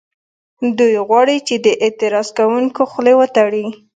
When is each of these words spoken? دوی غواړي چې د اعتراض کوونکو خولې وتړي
دوی 0.77 0.95
غواړي 1.07 1.37
چې 1.47 1.55
د 1.65 1.67
اعتراض 1.83 2.27
کوونکو 2.37 2.81
خولې 2.91 3.13
وتړي 3.17 3.65